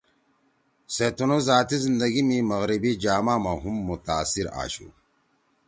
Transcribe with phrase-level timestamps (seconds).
[0.93, 4.87] سےتنُو ذاتی زندگی می مغربی جاما ما ہُم متاثر آشُو